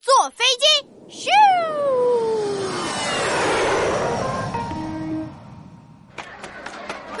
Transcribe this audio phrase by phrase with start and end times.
[0.00, 0.66] 坐飞机，
[1.08, 1.28] 咻！
[7.16, 7.20] 哎，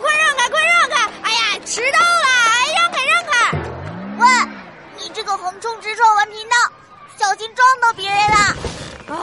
[0.00, 1.10] 快让开，快让开！
[1.22, 2.26] 哎呀，迟到了！
[2.52, 3.32] 哎，让开，让开！
[4.18, 4.24] 喂，
[4.98, 6.54] 你这个横冲直撞顽皮闹，
[7.16, 8.36] 小心撞到别人了！
[9.08, 9.16] 啊，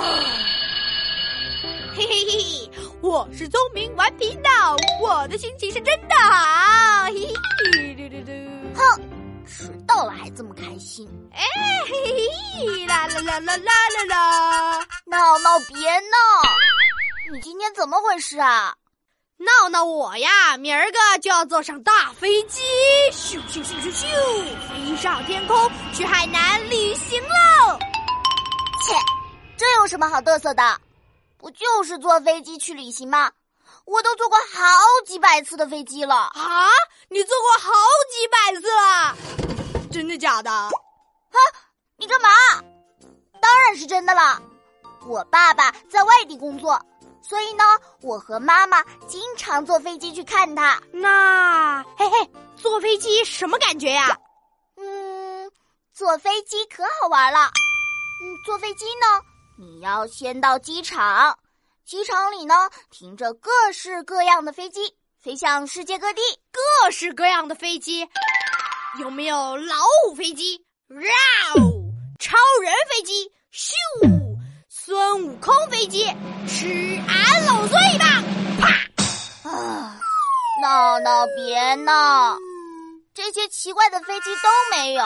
[1.95, 2.71] 嘿嘿嘿，
[3.01, 7.05] 我是聪明顽皮闹，我的心情是真的好。
[7.05, 7.33] 嘿
[7.73, 7.92] 嘿，
[10.09, 11.07] 还这么开心？
[11.33, 11.41] 哎
[11.85, 11.93] 嘿
[12.59, 14.87] 嘿，啦啦啦啦啦啦啦！
[15.05, 16.17] 闹闹别闹，
[17.31, 18.75] 你今天怎么回事啊？
[19.37, 22.61] 闹闹我呀，明儿个就要坐上大飞机，
[23.11, 24.05] 咻咻咻咻咻，
[24.69, 27.77] 飞上天空去海南旅行喽！
[28.81, 28.93] 切，
[29.57, 30.79] 这有什么好嘚瑟的？
[31.37, 33.31] 不就是坐飞机去旅行吗？
[33.85, 34.63] 我都坐过好
[35.05, 36.69] 几百次的飞机了啊！
[37.09, 37.69] 你坐过好
[38.09, 39.17] 几百次了？
[39.93, 40.49] 真的假的？
[40.51, 40.71] 啊，
[41.97, 42.29] 你干嘛？
[43.39, 44.41] 当然是真的了。
[45.05, 46.83] 我爸爸在外地工作。
[47.21, 47.63] 所以呢，
[48.01, 50.81] 我和妈妈经常坐飞机去看他。
[50.91, 54.17] 那嘿嘿，坐飞机什么感觉呀？
[54.75, 55.49] 嗯，
[55.93, 57.39] 坐飞机可好玩了。
[57.45, 59.21] 嗯，坐飞机呢，
[59.57, 61.39] 你要先到机场，
[61.85, 62.55] 机场里呢
[62.89, 66.21] 停着各式各样的飞机，飞向世界各地。
[66.51, 68.05] 各式各样的飞机，
[68.99, 70.63] 有没有老虎飞机？
[70.87, 71.09] 绕，
[72.19, 73.73] 超人飞机，咻。
[74.69, 76.05] 孙悟空飞机，
[76.47, 76.67] 吃
[77.07, 78.23] 俺老碎吧！
[78.59, 79.49] 啪！
[79.49, 79.99] 啊，
[80.61, 82.37] 闹闹别闹，
[83.15, 85.03] 这些奇怪的飞机都没有。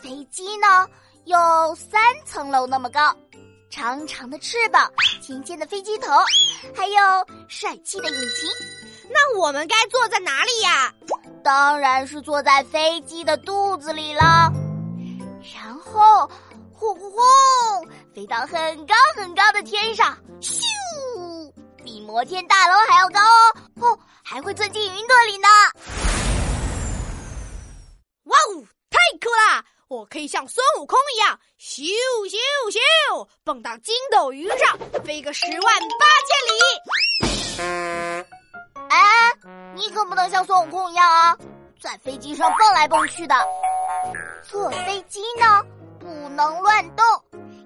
[0.00, 0.86] 飞机呢，
[1.24, 3.16] 有三层楼那么高，
[3.70, 4.88] 长长的翅膀，
[5.20, 6.12] 尖尖的飞机头，
[6.76, 6.94] 还有
[7.48, 8.48] 帅气的引擎。
[9.12, 10.94] 那我们该坐在哪里呀？
[11.42, 14.50] 当然是坐在飞机的肚子里了。
[15.54, 16.30] 然后。
[16.72, 17.18] 呼呼呼，
[18.14, 20.62] 飞到很高很高的天上，咻，
[21.84, 23.86] 比摩天大楼还要高哦！
[23.86, 25.46] 哦，还会钻进云朵里呢。
[28.22, 29.62] 哇哦，太酷啦！
[29.88, 31.82] 我可以像孙悟空一样，咻
[32.30, 32.38] 咻
[32.72, 36.52] 咻，蹦到筋斗云上，飞个十万八千里。
[36.86, 36.94] 哎，
[39.80, 41.34] 你可不能像孙悟空一样啊，
[41.80, 43.34] 在飞机上蹦来蹦去的。
[44.46, 45.64] 坐飞机呢？
[45.98, 47.02] 不能乱动，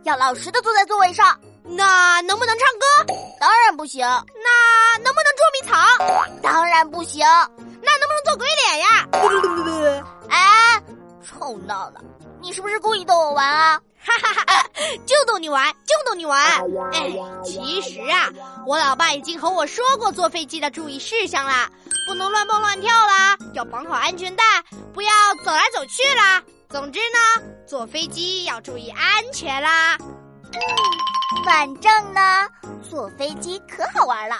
[0.04, 1.36] 要老实的坐在座位上。
[1.64, 3.14] 那能不能唱歌？
[3.40, 4.06] 当然不行。
[4.06, 6.40] 那能不能捉迷藏？
[6.40, 7.26] 当然不行。
[7.26, 10.04] 那能不能做鬼脸呀？
[10.30, 10.80] 哎，
[11.26, 12.00] 臭闹闹，
[12.40, 13.80] 你是不是故意逗我玩啊？
[14.06, 14.68] 哈哈哈，
[15.04, 16.40] 就逗你玩，就逗你玩。
[16.92, 17.10] 哎，
[17.42, 18.28] 其实啊，
[18.66, 21.70] 我老爸已经和我说过坐飞机的注意事项啦，
[22.06, 24.44] 不能乱蹦乱跳啦，要绑好安全带，
[24.92, 25.10] 不要
[25.44, 26.42] 走来走去啦。
[26.68, 29.96] 总之呢，坐飞机要注意安全啦。
[29.98, 30.60] 嗯，
[31.44, 32.48] 反正呢，
[32.88, 34.36] 坐飞机可好玩了。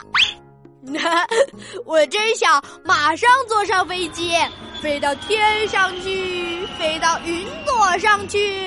[1.86, 4.36] 我真想马上坐上飞机，
[4.82, 8.62] 飞到天上去，飞到云朵上去。